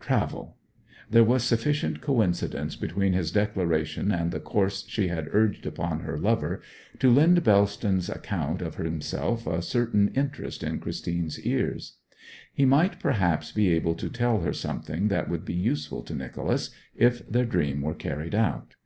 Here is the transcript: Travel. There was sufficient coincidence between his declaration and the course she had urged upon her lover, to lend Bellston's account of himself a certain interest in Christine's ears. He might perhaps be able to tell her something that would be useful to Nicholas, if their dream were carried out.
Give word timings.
Travel. 0.00 0.56
There 1.10 1.22
was 1.22 1.44
sufficient 1.44 2.00
coincidence 2.00 2.76
between 2.76 3.12
his 3.12 3.30
declaration 3.30 4.10
and 4.10 4.30
the 4.30 4.40
course 4.40 4.86
she 4.88 5.08
had 5.08 5.28
urged 5.32 5.66
upon 5.66 6.00
her 6.00 6.16
lover, 6.18 6.62
to 6.98 7.10
lend 7.10 7.44
Bellston's 7.44 8.08
account 8.08 8.62
of 8.62 8.76
himself 8.76 9.46
a 9.46 9.60
certain 9.60 10.08
interest 10.14 10.62
in 10.62 10.78
Christine's 10.80 11.38
ears. 11.40 11.98
He 12.54 12.64
might 12.64 13.00
perhaps 13.00 13.52
be 13.52 13.68
able 13.68 13.94
to 13.96 14.08
tell 14.08 14.40
her 14.40 14.54
something 14.54 15.08
that 15.08 15.28
would 15.28 15.44
be 15.44 15.52
useful 15.52 16.02
to 16.04 16.14
Nicholas, 16.14 16.70
if 16.96 17.28
their 17.30 17.44
dream 17.44 17.82
were 17.82 17.92
carried 17.94 18.34
out. 18.34 18.76